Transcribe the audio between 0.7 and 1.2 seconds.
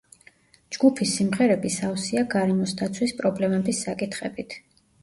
ჯგუფის